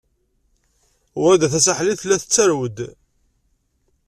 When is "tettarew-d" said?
2.21-2.77